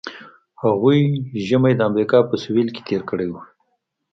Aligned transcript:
هغوی 0.63 1.01
ژمی 1.45 1.73
د 1.77 1.81
امریکا 1.89 2.17
په 2.29 2.35
سویل 2.43 2.67
کې 2.75 2.81
تیر 2.87 3.01
کړی 3.09 3.27
وي 3.31 3.41